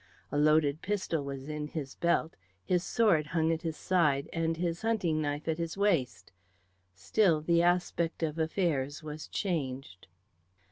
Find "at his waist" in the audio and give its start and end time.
5.47-6.31